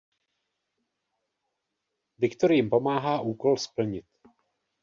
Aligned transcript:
Viktor 2.17 2.51
jim 2.51 2.69
pomáhá 2.69 3.21
úkol 3.21 3.57
splnit. 3.57 4.05